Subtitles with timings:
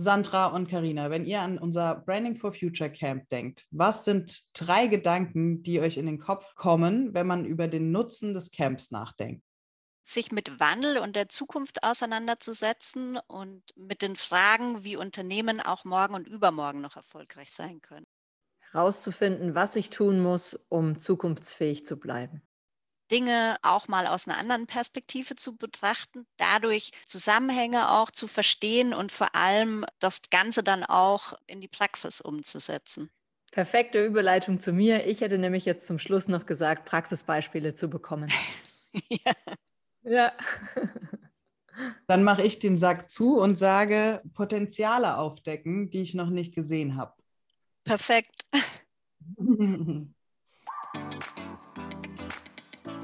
[0.00, 4.86] Sandra und Karina, wenn ihr an unser Branding for Future Camp denkt, was sind drei
[4.86, 9.44] Gedanken, die euch in den Kopf kommen, wenn man über den Nutzen des Camps nachdenkt?
[10.02, 16.14] sich mit Wandel und der Zukunft auseinanderzusetzen und mit den Fragen, wie Unternehmen auch morgen
[16.14, 18.06] und übermorgen noch erfolgreich sein können.
[18.72, 22.42] Herauszufinden, was ich tun muss, um zukunftsfähig zu bleiben.
[23.10, 29.12] Dinge auch mal aus einer anderen Perspektive zu betrachten, dadurch Zusammenhänge auch zu verstehen und
[29.12, 33.10] vor allem das Ganze dann auch in die Praxis umzusetzen.
[33.50, 35.06] Perfekte Überleitung zu mir.
[35.06, 38.30] Ich hätte nämlich jetzt zum Schluss noch gesagt, Praxisbeispiele zu bekommen.
[39.08, 39.32] ja.
[40.02, 40.32] Ja.
[42.06, 46.96] Dann mache ich den Sack zu und sage Potenziale aufdecken, die ich noch nicht gesehen
[46.96, 47.14] habe.
[47.84, 48.42] Perfekt.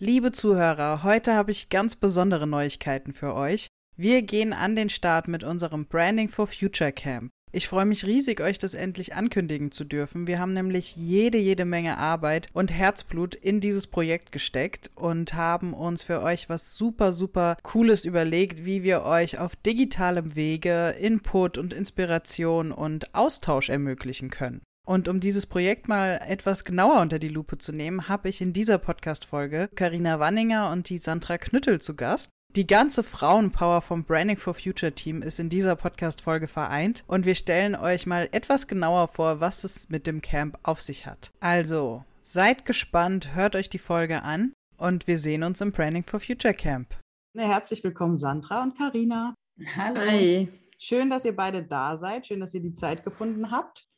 [0.00, 3.66] Liebe Zuhörer, heute habe ich ganz besondere Neuigkeiten für euch.
[3.96, 7.32] Wir gehen an den Start mit unserem Branding for Future Camp.
[7.50, 10.28] Ich freue mich riesig, euch das endlich ankündigen zu dürfen.
[10.28, 15.74] Wir haben nämlich jede, jede Menge Arbeit und Herzblut in dieses Projekt gesteckt und haben
[15.74, 21.58] uns für euch was super, super Cooles überlegt, wie wir euch auf digitalem Wege Input
[21.58, 24.60] und Inspiration und Austausch ermöglichen können.
[24.88, 28.54] Und um dieses Projekt mal etwas genauer unter die Lupe zu nehmen, habe ich in
[28.54, 32.30] dieser Podcast-Folge Karina Wanninger und die Sandra Knüttel zu Gast.
[32.56, 37.34] Die ganze Frauenpower vom Branding for Future Team ist in dieser Podcast-Folge vereint und wir
[37.34, 41.32] stellen euch mal etwas genauer vor, was es mit dem Camp auf sich hat.
[41.40, 46.18] Also, seid gespannt, hört euch die Folge an und wir sehen uns im Branding for
[46.18, 46.98] Future Camp.
[47.36, 49.34] Herzlich willkommen, Sandra und Karina.
[49.76, 50.00] Hallo.
[50.00, 50.48] Hi.
[50.78, 52.26] Schön, dass ihr beide da seid.
[52.26, 53.88] Schön, dass ihr die Zeit gefunden habt.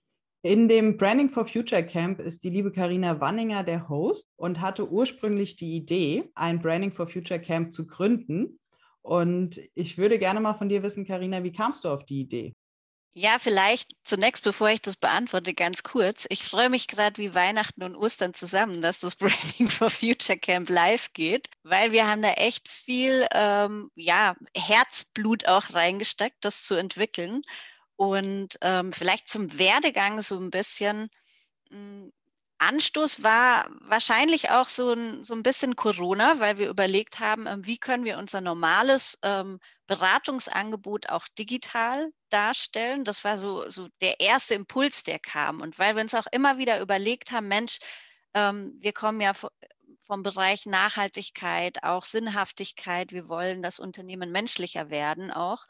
[0.42, 4.90] In dem Branding for Future Camp ist die liebe Karina Wanninger der Host und hatte
[4.90, 8.58] ursprünglich die Idee, ein Branding for Future Camp zu gründen.
[9.02, 12.54] Und ich würde gerne mal von dir wissen, Karina, wie kamst du auf die Idee?
[13.12, 16.26] Ja, vielleicht zunächst, bevor ich das beantworte, ganz kurz.
[16.30, 20.70] Ich freue mich gerade wie Weihnachten und Ostern zusammen, dass das Branding for Future Camp
[20.70, 26.76] live geht, weil wir haben da echt viel ähm, ja, Herzblut auch reingesteckt, das zu
[26.76, 27.42] entwickeln.
[28.00, 31.10] Und ähm, vielleicht zum Werdegang so ein bisschen.
[31.68, 32.10] Hm,
[32.56, 37.66] Anstoß war wahrscheinlich auch so ein, so ein bisschen Corona, weil wir überlegt haben, ähm,
[37.66, 43.04] wie können wir unser normales ähm, Beratungsangebot auch digital darstellen.
[43.04, 45.60] Das war so, so der erste Impuls, der kam.
[45.60, 47.80] Und weil wir uns auch immer wieder überlegt haben, Mensch,
[48.32, 49.34] ähm, wir kommen ja
[50.00, 53.12] vom Bereich Nachhaltigkeit, auch Sinnhaftigkeit.
[53.12, 55.66] Wir wollen, dass Unternehmen menschlicher werden auch.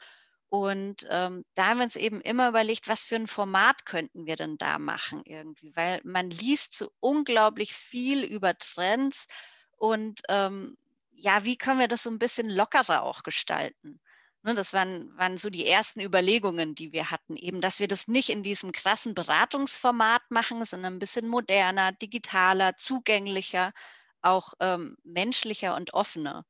[0.50, 4.34] Und ähm, da haben wir uns eben immer überlegt, was für ein Format könnten wir
[4.34, 9.28] denn da machen irgendwie, weil man liest so unglaublich viel über Trends
[9.77, 10.77] und ähm,
[11.12, 14.00] ja, wie können wir das so ein bisschen lockerer auch gestalten?
[14.43, 18.09] Ne, das waren, waren so die ersten Überlegungen, die wir hatten, eben, dass wir das
[18.09, 23.72] nicht in diesem krassen Beratungsformat machen, sondern ein bisschen moderner, digitaler, zugänglicher,
[24.21, 26.44] auch ähm, menschlicher und offener.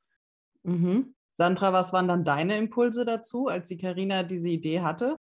[0.63, 1.15] Mhm.
[1.41, 5.17] Sandra, was waren dann deine Impulse dazu, als die Karina diese Idee hatte?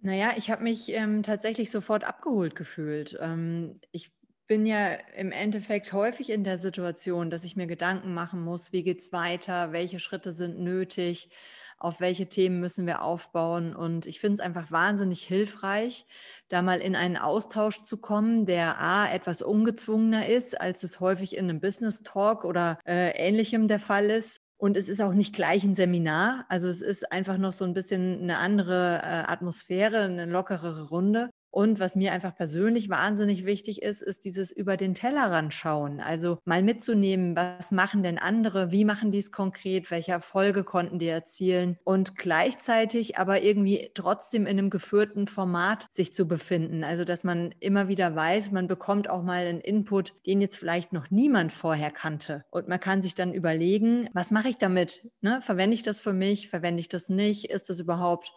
[0.00, 3.16] Naja, ich habe mich ähm, tatsächlich sofort abgeholt gefühlt.
[3.20, 4.12] Ähm, ich
[4.48, 8.82] bin ja im Endeffekt häufig in der Situation, dass ich mir Gedanken machen muss, wie
[8.82, 11.30] geht es weiter, welche Schritte sind nötig,
[11.78, 13.76] auf welche Themen müssen wir aufbauen.
[13.76, 16.04] Und ich finde es einfach wahnsinnig hilfreich,
[16.48, 21.36] da mal in einen Austausch zu kommen, der a etwas ungezwungener ist, als es häufig
[21.36, 24.43] in einem Business Talk oder äh, ähnlichem der Fall ist.
[24.56, 26.46] Und es ist auch nicht gleich ein Seminar.
[26.48, 31.30] Also es ist einfach noch so ein bisschen eine andere äh, Atmosphäre, eine lockerere Runde.
[31.54, 36.00] Und was mir einfach persönlich wahnsinnig wichtig ist, ist dieses über den Tellerrand schauen.
[36.00, 40.98] Also mal mitzunehmen, was machen denn andere, wie machen die es konkret, welche Erfolge konnten
[40.98, 46.82] die erzielen und gleichzeitig aber irgendwie trotzdem in einem geführten Format sich zu befinden.
[46.82, 50.92] Also dass man immer wieder weiß, man bekommt auch mal einen Input, den jetzt vielleicht
[50.92, 52.44] noch niemand vorher kannte.
[52.50, 55.08] Und man kann sich dann überlegen, was mache ich damit?
[55.20, 55.38] Ne?
[55.40, 56.48] Verwende ich das für mich?
[56.48, 57.44] Verwende ich das nicht?
[57.44, 58.32] Ist das überhaupt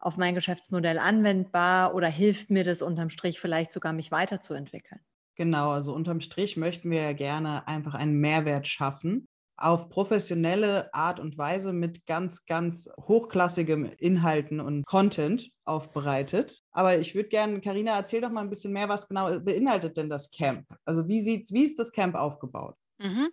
[0.00, 5.00] auf mein Geschäftsmodell anwendbar oder hilft mir das unterm Strich vielleicht sogar, mich weiterzuentwickeln?
[5.36, 9.26] Genau, also unterm Strich möchten wir ja gerne einfach einen Mehrwert schaffen.
[9.62, 16.62] auf professionelle Art und Weise mit ganz, ganz hochklassigem Inhalten und Content aufbereitet.
[16.70, 20.08] Aber ich würde gerne, Karina, erzähl doch mal ein bisschen mehr, was genau beinhaltet denn
[20.08, 20.66] das Camp?
[20.86, 22.76] Also wie sieht's, wie ist das Camp aufgebaut?
[22.98, 23.30] Mhm.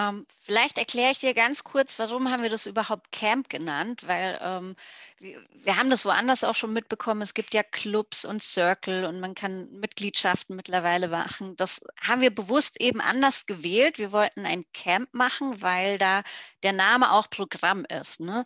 [0.00, 4.38] Ähm, vielleicht erkläre ich dir ganz kurz, warum haben wir das überhaupt Camp genannt, weil
[4.40, 4.76] ähm,
[5.18, 7.22] wir, wir, haben das woanders auch schon mitbekommen.
[7.22, 11.56] Es gibt ja Clubs und Circle und man kann Mitgliedschaften mittlerweile machen.
[11.56, 13.98] Das haben wir bewusst eben anders gewählt.
[13.98, 16.22] Wir wollten ein Camp machen, weil da
[16.62, 18.20] der Name auch Programm ist.
[18.20, 18.44] Ne?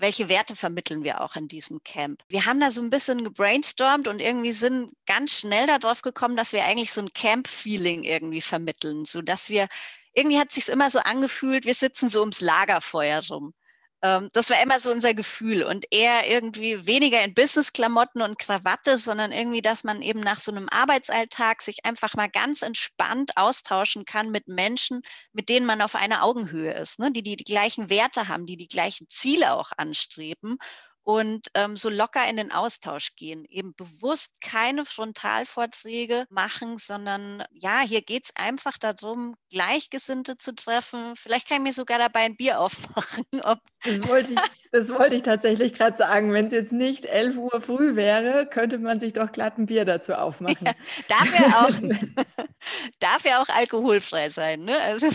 [0.00, 2.22] welche Werte vermitteln wir auch in diesem Camp?
[2.28, 6.54] Wir haben da so ein bisschen gebrainstormt und irgendwie sind ganz schnell darauf gekommen, dass
[6.54, 9.68] wir eigentlich so ein Camp-Feeling irgendwie vermitteln, sodass wir
[10.14, 13.54] irgendwie hat es sich immer so angefühlt, wir sitzen so ums Lagerfeuer rum.
[14.02, 18.96] Ähm, das war immer so unser Gefühl und eher irgendwie weniger in Business-Klamotten und Krawatte,
[18.96, 24.06] sondern irgendwie, dass man eben nach so einem Arbeitsalltag sich einfach mal ganz entspannt austauschen
[24.06, 25.02] kann mit Menschen,
[25.32, 27.12] mit denen man auf einer Augenhöhe ist, ne?
[27.12, 30.56] die, die die gleichen Werte haben, die die gleichen Ziele auch anstreben
[31.02, 33.44] und ähm, so locker in den Austausch gehen.
[33.48, 41.16] Eben bewusst keine Frontalvorträge machen, sondern ja, hier geht es einfach darum, Gleichgesinnte zu treffen.
[41.16, 43.24] Vielleicht kann ich mir sogar dabei ein Bier aufmachen.
[43.32, 46.32] das, wollte ich, das wollte ich tatsächlich gerade sagen.
[46.32, 49.84] Wenn es jetzt nicht 11 Uhr früh wäre, könnte man sich doch glatt ein Bier
[49.84, 50.66] dazu aufmachen.
[50.66, 50.74] Ja,
[51.08, 52.44] darf, ja auch,
[53.00, 54.64] darf ja auch alkoholfrei sein.
[54.64, 54.78] Ne?
[54.80, 55.08] Also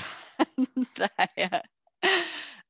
[1.18, 1.64] daher.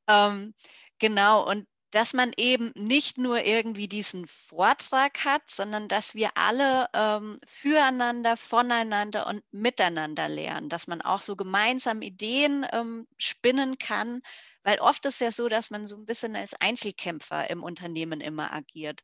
[0.07, 0.53] Ähm,
[0.99, 6.89] genau, und dass man eben nicht nur irgendwie diesen Vortrag hat, sondern dass wir alle
[6.93, 14.21] ähm, füreinander, voneinander und miteinander lernen, dass man auch so gemeinsam Ideen ähm, spinnen kann,
[14.63, 18.51] weil oft ist ja so, dass man so ein bisschen als Einzelkämpfer im Unternehmen immer
[18.51, 19.01] agiert.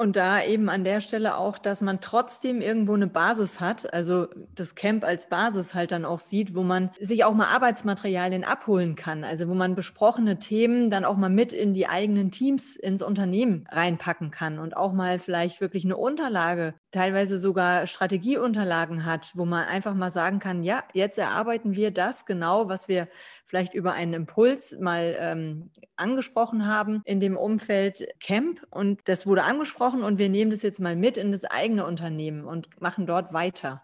[0.00, 4.28] Und da eben an der Stelle auch, dass man trotzdem irgendwo eine Basis hat, also
[4.54, 8.94] das Camp als Basis halt dann auch sieht, wo man sich auch mal Arbeitsmaterialien abholen
[8.94, 13.02] kann, also wo man besprochene Themen dann auch mal mit in die eigenen Teams ins
[13.02, 19.44] Unternehmen reinpacken kann und auch mal vielleicht wirklich eine Unterlage, teilweise sogar Strategieunterlagen hat, wo
[19.44, 23.06] man einfach mal sagen kann, ja, jetzt erarbeiten wir das genau, was wir
[23.50, 28.64] vielleicht über einen Impuls mal ähm, angesprochen haben in dem Umfeld Camp.
[28.70, 32.44] Und das wurde angesprochen und wir nehmen das jetzt mal mit in das eigene Unternehmen
[32.44, 33.82] und machen dort weiter.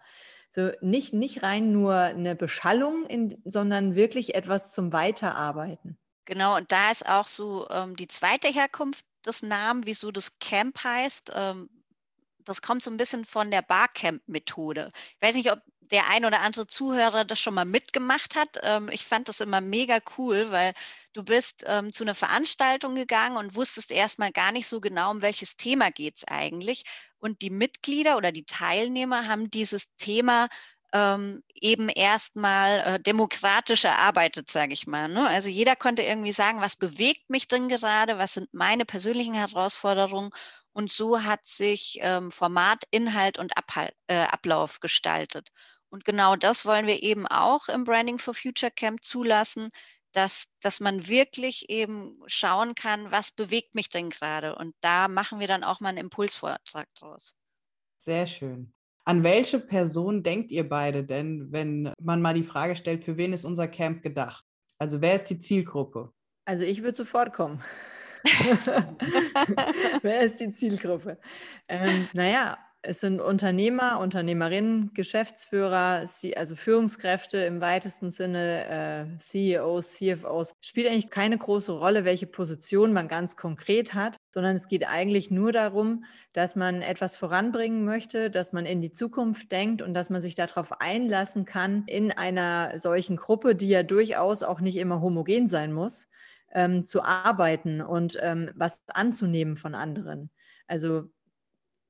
[0.50, 5.98] So nicht, nicht rein nur eine Beschallung, in, sondern wirklich etwas zum Weiterarbeiten.
[6.26, 10.82] Genau, und da ist auch so ähm, die zweite Herkunft des Namens, wieso das Camp
[10.82, 11.32] heißt.
[11.34, 11.68] Ähm,
[12.44, 14.92] das kommt so ein bisschen von der Barcamp-Methode.
[14.94, 15.60] Ich weiß nicht, ob
[15.90, 18.58] der ein oder andere Zuhörer das schon mal mitgemacht hat.
[18.62, 20.74] Ähm, ich fand das immer mega cool, weil
[21.12, 25.22] du bist ähm, zu einer Veranstaltung gegangen und wusstest erstmal gar nicht so genau, um
[25.22, 26.84] welches Thema geht es eigentlich.
[27.18, 30.48] Und die Mitglieder oder die Teilnehmer haben dieses Thema
[30.92, 35.08] ähm, eben erstmal äh, demokratisch erarbeitet, sage ich mal.
[35.08, 35.28] Ne?
[35.28, 40.30] Also jeder konnte irgendwie sagen, was bewegt mich denn gerade, was sind meine persönlichen Herausforderungen.
[40.72, 45.50] Und so hat sich ähm, Format, Inhalt und Abhal äh, Ablauf gestaltet.
[45.90, 49.70] Und genau das wollen wir eben auch im Branding for Future Camp zulassen,
[50.12, 54.56] dass, dass man wirklich eben schauen kann, was bewegt mich denn gerade.
[54.56, 57.36] Und da machen wir dann auch mal einen Impulsvortrag draus.
[57.98, 58.72] Sehr schön.
[59.04, 63.32] An welche Person denkt ihr beide denn, wenn man mal die Frage stellt, für wen
[63.32, 64.44] ist unser Camp gedacht?
[64.78, 66.12] Also wer ist die Zielgruppe?
[66.44, 67.62] Also ich würde sofort kommen.
[70.02, 71.18] wer ist die Zielgruppe?
[71.68, 80.54] Ähm, naja, es sind Unternehmer, Unternehmerinnen, Geschäftsführer, also Führungskräfte im weitesten Sinne, äh, CEOs, CFOs.
[80.60, 85.30] Spielt eigentlich keine große Rolle, welche Position man ganz konkret hat, sondern es geht eigentlich
[85.30, 90.08] nur darum, dass man etwas voranbringen möchte, dass man in die Zukunft denkt und dass
[90.08, 95.00] man sich darauf einlassen kann, in einer solchen Gruppe, die ja durchaus auch nicht immer
[95.00, 96.06] homogen sein muss,
[96.52, 100.30] ähm, zu arbeiten und ähm, was anzunehmen von anderen.
[100.68, 101.10] Also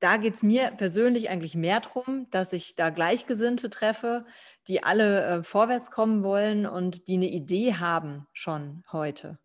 [0.00, 4.26] da geht es mir persönlich eigentlich mehr darum, dass ich da Gleichgesinnte treffe,
[4.68, 9.38] die alle äh, vorwärts kommen wollen und die eine Idee haben schon heute.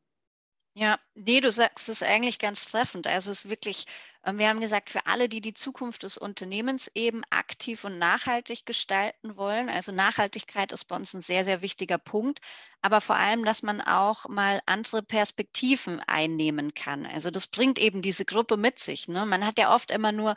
[0.73, 3.05] Ja, nee, du sagst es eigentlich ganz treffend.
[3.05, 3.85] Also es ist wirklich,
[4.23, 8.65] ähm, wir haben gesagt, für alle, die die Zukunft des Unternehmens eben aktiv und nachhaltig
[8.65, 9.67] gestalten wollen.
[9.69, 12.39] Also Nachhaltigkeit ist bei uns ein sehr, sehr wichtiger Punkt.
[12.81, 17.05] Aber vor allem, dass man auch mal andere Perspektiven einnehmen kann.
[17.05, 19.09] Also das bringt eben diese Gruppe mit sich.
[19.09, 19.25] Ne?
[19.25, 20.35] Man hat ja oft immer nur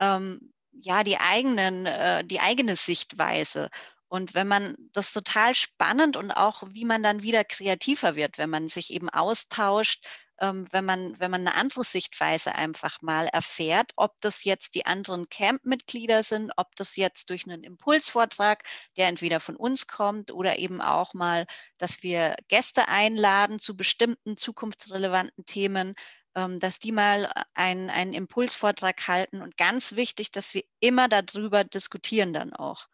[0.00, 3.68] ähm, ja die eigenen, äh, die eigene Sichtweise.
[4.08, 8.50] Und wenn man das total spannend und auch, wie man dann wieder kreativer wird, wenn
[8.50, 10.04] man sich eben austauscht
[10.40, 14.86] ähm, wenn, man, wenn man eine andere Sichtweise einfach mal erfährt, ob das jetzt die
[14.86, 18.64] anderen Camp-Mitglieder sind, ob das jetzt durch einen Impulsvortrag,
[18.96, 21.46] der entweder von uns kommt oder eben auch mal,
[21.78, 25.94] dass wir Gäste einladen zu bestimmten zukunftsrelevanten Themen,
[26.34, 29.40] ähm, dass die mal einen, einen Impulsvortrag halten.
[29.40, 32.88] Und ganz wichtig, dass wir immer darüber diskutieren dann auch.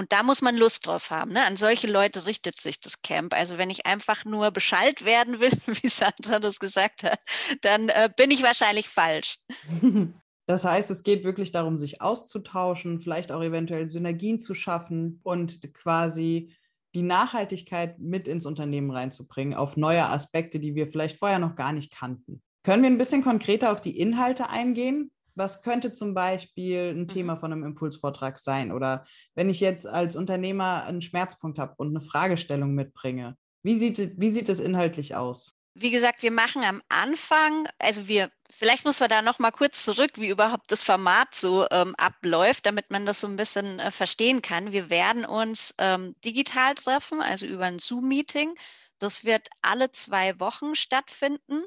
[0.00, 1.34] Und da muss man Lust drauf haben.
[1.34, 1.44] Ne?
[1.44, 3.34] An solche Leute richtet sich das Camp.
[3.34, 7.20] Also wenn ich einfach nur Bescheid werden will, wie Sandra das gesagt hat,
[7.60, 9.36] dann äh, bin ich wahrscheinlich falsch.
[10.46, 15.62] Das heißt, es geht wirklich darum, sich auszutauschen, vielleicht auch eventuell Synergien zu schaffen und
[15.74, 16.52] quasi
[16.92, 21.72] die Nachhaltigkeit mit ins Unternehmen reinzubringen, auf neue Aspekte, die wir vielleicht vorher noch gar
[21.72, 22.42] nicht kannten.
[22.64, 25.12] Können wir ein bisschen konkreter auf die Inhalte eingehen?
[25.34, 27.08] Was könnte zum Beispiel ein mhm.
[27.08, 28.72] Thema von einem Impulsvortrag sein?
[28.72, 34.18] Oder wenn ich jetzt als Unternehmer einen Schmerzpunkt habe und eine Fragestellung mitbringe, wie sieht,
[34.18, 35.54] wie sieht es inhaltlich aus?
[35.74, 39.84] Wie gesagt, wir machen am Anfang, also wir, vielleicht muss man da noch mal kurz
[39.84, 43.90] zurück, wie überhaupt das Format so ähm, abläuft, damit man das so ein bisschen äh,
[43.90, 44.72] verstehen kann.
[44.72, 48.54] Wir werden uns ähm, digital treffen, also über ein Zoom-Meeting.
[48.98, 51.62] Das wird alle zwei Wochen stattfinden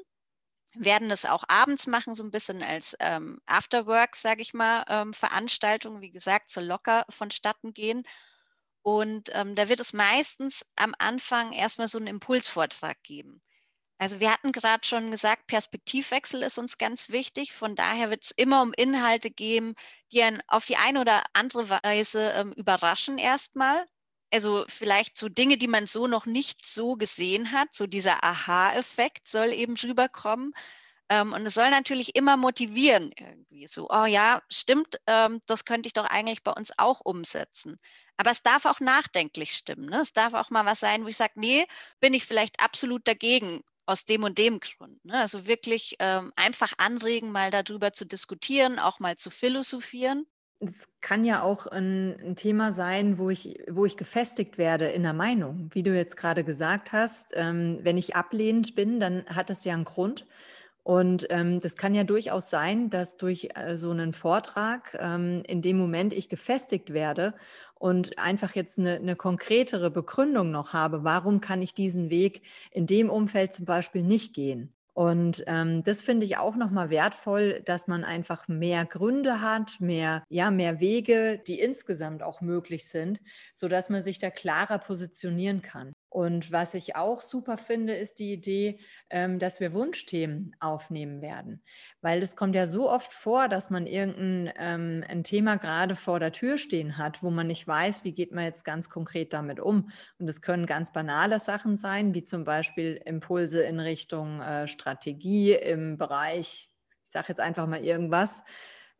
[0.74, 5.12] werden es auch abends machen, so ein bisschen als ähm, Afterwork, sage ich mal, ähm,
[5.12, 8.04] Veranstaltung, wie gesagt, so locker vonstatten gehen.
[8.82, 13.40] Und ähm, da wird es meistens am Anfang erstmal so einen Impulsvortrag geben.
[13.98, 17.52] Also wir hatten gerade schon gesagt, Perspektivwechsel ist uns ganz wichtig.
[17.52, 19.74] Von daher wird es immer um Inhalte gehen,
[20.12, 23.86] die einen auf die eine oder andere Weise ähm, überraschen erstmal
[24.34, 29.28] also vielleicht so Dinge, die man so noch nicht so gesehen hat, so dieser Aha-Effekt
[29.28, 30.52] soll eben rüberkommen.
[31.08, 35.86] Ähm, und es soll natürlich immer motivieren, irgendwie so, oh ja, stimmt, ähm, das könnte
[35.86, 37.78] ich doch eigentlich bei uns auch umsetzen.
[38.16, 39.86] Aber es darf auch nachdenklich stimmen.
[39.86, 40.00] Ne?
[40.00, 41.66] Es darf auch mal was sein, wo ich sage, nee,
[42.00, 45.04] bin ich vielleicht absolut dagegen aus dem und dem Grund.
[45.04, 45.16] Ne?
[45.20, 50.26] Also wirklich ähm, einfach anregen, mal darüber zu diskutieren, auch mal zu philosophieren
[50.60, 55.02] es kann ja auch ein, ein, Thema sein, wo ich, wo ich gefestigt werde in
[55.02, 55.70] der Meinung.
[55.72, 59.74] Wie du jetzt gerade gesagt hast, ähm, wenn ich ablehnend bin, dann hat das ja
[59.74, 60.26] einen Grund.
[60.84, 65.62] Und ähm, das kann ja durchaus sein, dass durch äh, so einen Vortrag ähm, in
[65.62, 67.32] dem Moment ich gefestigt werde
[67.74, 72.86] und einfach jetzt eine, eine konkretere Begründung noch habe, warum kann ich diesen Weg in
[72.86, 74.74] dem Umfeld zum Beispiel nicht gehen.
[74.94, 80.22] Und ähm, das finde ich auch nochmal wertvoll, dass man einfach mehr Gründe hat, mehr,
[80.28, 83.20] ja, mehr Wege, die insgesamt auch möglich sind,
[83.54, 85.94] sodass man sich da klarer positionieren kann.
[86.14, 88.78] Und was ich auch super finde, ist die Idee,
[89.10, 91.60] ähm, dass wir Wunschthemen aufnehmen werden.
[92.02, 96.20] Weil es kommt ja so oft vor, dass man irgendein ähm, ein Thema gerade vor
[96.20, 99.58] der Tür stehen hat, wo man nicht weiß, wie geht man jetzt ganz konkret damit
[99.58, 99.90] um.
[100.20, 105.54] Und es können ganz banale Sachen sein, wie zum Beispiel Impulse in Richtung äh, Strategie
[105.54, 106.70] im Bereich,
[107.02, 108.44] ich sage jetzt einfach mal irgendwas,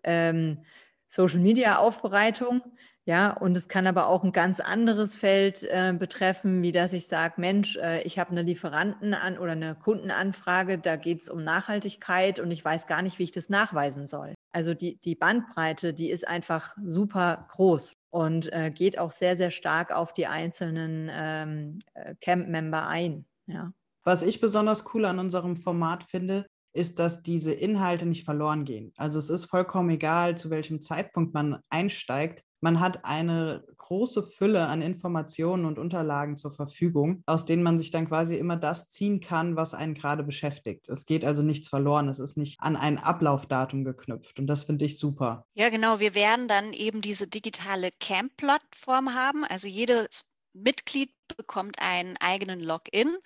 [0.03, 0.65] ähm,
[1.07, 2.61] Social Media Aufbereitung
[3.07, 7.07] ja, und es kann aber auch ein ganz anderes Feld äh, betreffen, wie dass ich
[7.07, 11.45] sage, Mensch, äh, ich habe eine Lieferanten an oder eine Kundenanfrage, da geht es um
[11.45, 14.35] Nachhaltigkeit und ich weiß gar nicht, wie ich das nachweisen soll.
[14.53, 19.51] Also die, die Bandbreite, die ist einfach super groß und äh, geht auch sehr, sehr
[19.51, 23.27] stark auf die einzelnen ähm, äh, Camp-Member ein.
[23.47, 23.73] Ja.
[24.05, 28.93] Was ich besonders cool an unserem Format finde, ist, dass diese Inhalte nicht verloren gehen.
[28.97, 32.45] Also es ist vollkommen egal, zu welchem Zeitpunkt man einsteigt.
[32.61, 37.91] Man hat eine große Fülle an Informationen und Unterlagen zur Verfügung, aus denen man sich
[37.91, 40.89] dann quasi immer das ziehen kann, was einen gerade beschäftigt.
[40.89, 42.09] Es geht also nichts verloren.
[42.09, 44.39] Es ist nicht an ein Ablaufdatum geknüpft.
[44.39, 45.47] Und das finde ich super.
[45.55, 46.01] Ja, genau.
[46.01, 49.45] Wir werden dann eben diese digitale Camp-Plattform haben.
[49.45, 53.17] Also jedes Mitglied bekommt einen eigenen Login.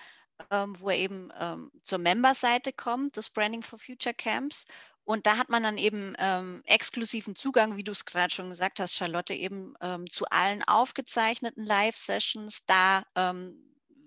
[0.50, 4.66] Ähm, wo er eben ähm, zur Member-Seite kommt, des Branding for Future Camps.
[5.04, 8.78] Und da hat man dann eben ähm, exklusiven Zugang, wie du es gerade schon gesagt
[8.78, 12.66] hast, Charlotte, eben ähm, zu allen aufgezeichneten Live-Sessions.
[12.66, 13.56] Da ähm,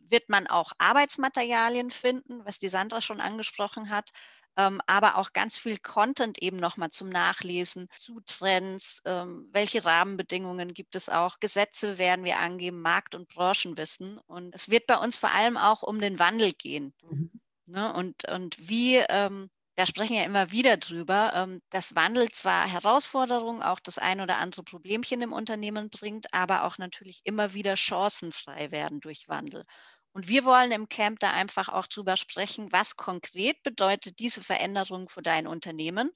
[0.09, 4.11] wird man auch Arbeitsmaterialien finden, was die Sandra schon angesprochen hat,
[4.57, 10.73] ähm, aber auch ganz viel Content eben nochmal zum Nachlesen zu Trends, ähm, welche Rahmenbedingungen
[10.73, 14.17] gibt es auch, Gesetze werden wir angeben, Markt- und Branchenwissen.
[14.27, 16.93] Und es wird bei uns vor allem auch um den Wandel gehen.
[17.03, 17.31] Mhm.
[17.65, 17.93] Ne?
[17.93, 23.63] Und, und wie ähm, da sprechen wir immer wieder drüber, ähm, dass Wandel zwar Herausforderungen,
[23.63, 28.71] auch das ein oder andere Problemchen im Unternehmen bringt, aber auch natürlich immer wieder chancenfrei
[28.71, 29.65] werden durch Wandel.
[30.13, 35.07] Und wir wollen im Camp da einfach auch drüber sprechen, was konkret bedeutet diese Veränderung
[35.07, 36.11] für dein Unternehmen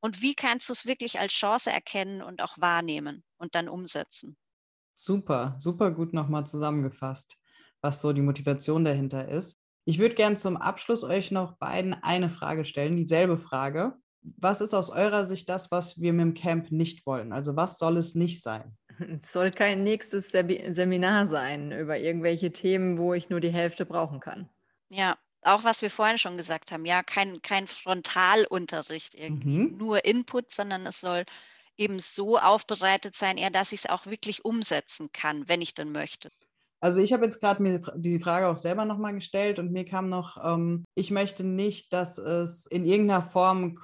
[0.00, 4.36] und wie kannst du es wirklich als Chance erkennen und auch wahrnehmen und dann umsetzen.
[4.94, 7.36] Super, super gut nochmal zusammengefasst,
[7.80, 9.58] was so die Motivation dahinter ist.
[9.84, 13.96] Ich würde gern zum Abschluss euch noch beiden eine Frage stellen, dieselbe Frage.
[14.20, 17.32] Was ist aus eurer Sicht das, was wir mit dem Camp nicht wollen?
[17.32, 18.76] Also was soll es nicht sein?
[19.20, 24.20] Es soll kein nächstes Seminar sein über irgendwelche Themen, wo ich nur die Hälfte brauchen
[24.20, 24.48] kann.
[24.88, 29.76] Ja, auch was wir vorhin schon gesagt haben, ja, kein, kein Frontalunterricht irgendwie, mhm.
[29.78, 31.24] nur Input, sondern es soll
[31.76, 35.90] eben so aufbereitet sein, eher, dass ich es auch wirklich umsetzen kann, wenn ich denn
[35.90, 36.30] möchte.
[36.80, 40.08] Also ich habe jetzt gerade mir die Frage auch selber nochmal gestellt und mir kam
[40.08, 43.76] noch, ähm, ich möchte nicht, dass es in irgendeiner Form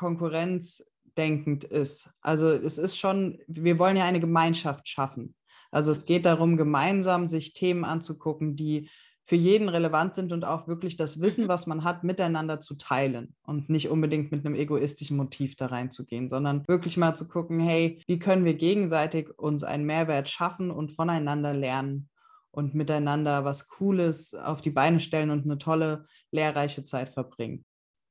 [1.19, 2.11] konkurrenzdenkend ist.
[2.21, 5.35] Also es ist schon, wir wollen ja eine Gemeinschaft schaffen.
[5.71, 8.89] Also es geht darum, gemeinsam sich Themen anzugucken, die
[9.27, 13.35] für jeden relevant sind und auch wirklich das Wissen, was man hat, miteinander zu teilen
[13.43, 18.03] und nicht unbedingt mit einem egoistischen Motiv da reinzugehen, sondern wirklich mal zu gucken, hey,
[18.07, 22.09] wie können wir gegenseitig uns einen Mehrwert schaffen und voneinander lernen
[22.51, 27.67] und miteinander was Cooles auf die Beine stellen und eine tolle, lehrreiche Zeit verbringen.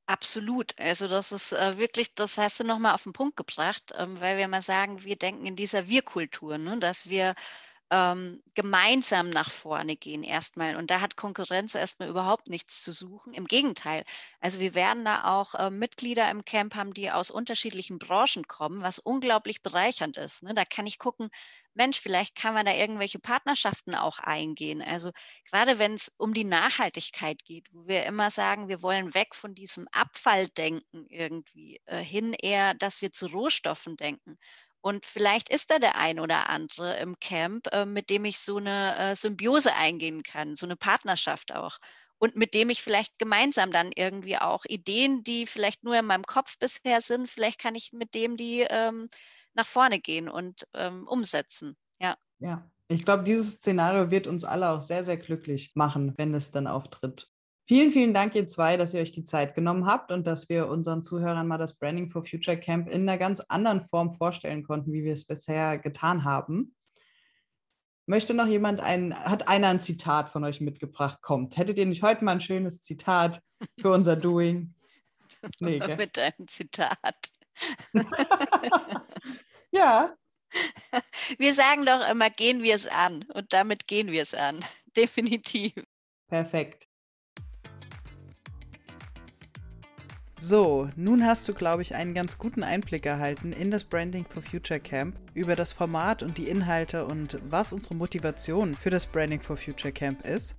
[0.08, 0.74] Absolut.
[0.80, 4.38] Also das ist äh, wirklich, das hast du nochmal auf den Punkt gebracht, ähm, weil
[4.38, 7.34] wir mal sagen, wir denken in dieser Wir-Kultur, ne, dass wir
[7.90, 10.76] ähm, gemeinsam nach vorne gehen erstmal.
[10.76, 13.32] Und da hat Konkurrenz erstmal überhaupt nichts zu suchen.
[13.32, 14.04] Im Gegenteil.
[14.40, 18.82] Also wir werden da auch äh, Mitglieder im Camp haben, die aus unterschiedlichen Branchen kommen,
[18.82, 20.42] was unglaublich bereichernd ist.
[20.42, 20.54] Ne?
[20.54, 21.30] Da kann ich gucken,
[21.74, 24.82] Mensch, vielleicht kann man da irgendwelche Partnerschaften auch eingehen.
[24.82, 25.12] Also
[25.48, 29.54] gerade wenn es um die Nachhaltigkeit geht, wo wir immer sagen, wir wollen weg von
[29.54, 34.38] diesem Abfalldenken irgendwie äh, hin eher, dass wir zu Rohstoffen denken.
[34.88, 38.56] Und vielleicht ist da der ein oder andere im Camp, äh, mit dem ich so
[38.56, 41.76] eine äh, Symbiose eingehen kann, so eine Partnerschaft auch.
[42.16, 46.24] Und mit dem ich vielleicht gemeinsam dann irgendwie auch Ideen, die vielleicht nur in meinem
[46.24, 49.10] Kopf bisher sind, vielleicht kann ich mit dem die ähm,
[49.52, 51.76] nach vorne gehen und ähm, umsetzen.
[52.00, 52.16] Ja.
[52.38, 56.50] Ja, ich glaube, dieses Szenario wird uns alle auch sehr, sehr glücklich machen, wenn es
[56.50, 57.28] dann auftritt.
[57.68, 60.68] Vielen, vielen Dank, ihr zwei, dass ihr euch die Zeit genommen habt und dass wir
[60.68, 64.90] unseren Zuhörern mal das Branding for Future Camp in einer ganz anderen Form vorstellen konnten,
[64.94, 66.74] wie wir es bisher getan haben.
[68.06, 71.20] Möchte noch jemand ein, hat einer ein Zitat von euch mitgebracht?
[71.20, 71.58] Kommt.
[71.58, 73.42] Hättet ihr nicht heute mal ein schönes Zitat
[73.78, 74.74] für unser Doing?
[75.60, 76.98] Nee, Mit einem Zitat.
[79.70, 80.14] ja.
[81.36, 83.26] Wir sagen doch immer, gehen wir es an.
[83.34, 84.64] Und damit gehen wir es an.
[84.96, 85.74] Definitiv.
[86.28, 86.87] Perfekt.
[90.40, 94.40] So, nun hast du, glaube ich, einen ganz guten Einblick erhalten in das Branding for
[94.40, 99.40] Future Camp, über das Format und die Inhalte und was unsere Motivation für das Branding
[99.40, 100.54] for Future Camp ist.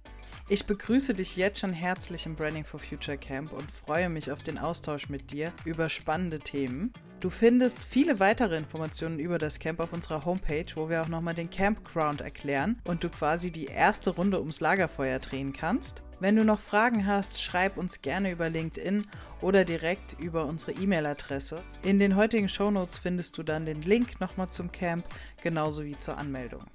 [0.49, 4.43] Ich begrüße dich jetzt schon herzlich im Branding for Future Camp und freue mich auf
[4.43, 6.91] den Austausch mit dir über spannende Themen.
[7.21, 11.35] Du findest viele weitere Informationen über das Camp auf unserer Homepage, wo wir auch nochmal
[11.35, 16.03] den Campground erklären und du quasi die erste Runde ums Lagerfeuer drehen kannst.
[16.19, 19.05] Wenn du noch Fragen hast, schreib uns gerne über LinkedIn
[19.39, 21.63] oder direkt über unsere E-Mail-Adresse.
[21.83, 25.05] In den heutigen Shownotes findest du dann den Link nochmal zum Camp,
[25.41, 26.65] genauso wie zur Anmeldung.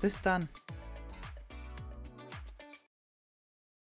[0.00, 0.48] Bis dann!